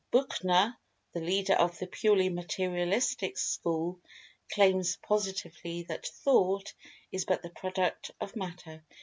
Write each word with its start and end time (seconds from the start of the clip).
Buchner, 0.09 0.79
the 1.13 1.19
leader 1.19 1.53
of 1.53 1.77
the 1.77 1.85
purely 1.85 2.27
Materialistic 2.29 3.37
school, 3.37 3.99
claims 4.51 4.95
positively 4.95 5.83
that 5.83 6.07
Thought 6.07 6.73
is 7.11 7.23
but 7.25 7.43
the 7.43 7.51
product 7.51 8.09
of 8.19 8.35
Matter. 8.35 8.83